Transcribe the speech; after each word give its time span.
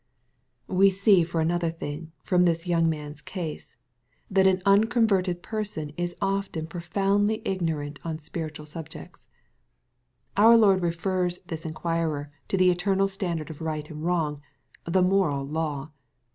We 0.65 0.89
see, 0.89 1.23
for 1.23 1.41
another 1.41 1.69
thing, 1.69 2.11
from 2.23 2.43
this 2.43 2.65
young 2.65 2.89
man's 2.89 3.21
case, 3.21 3.75
that 4.31 4.47
an 4.47 4.63
unconverted 4.65 5.43
person 5.43 5.91
is 5.95 6.15
often 6.19 6.65
profoundly 6.65 7.39
ignorant 7.45 7.99
on 8.03 8.17
spiritual 8.17 8.65
suljects. 8.65 9.27
Our 10.35 10.57
Lord 10.57 10.81
refers 10.81 11.37
this 11.45 11.67
inquirer 11.67 12.31
to 12.47 12.57
the 12.57 12.71
eternal 12.71 13.07
standard 13.07 13.51
of 13.51 13.61
right 13.61 13.87
and 13.91 14.03
wrong, 14.03 14.41
the 14.85 15.03
moral 15.03 15.45
law. 15.45 15.91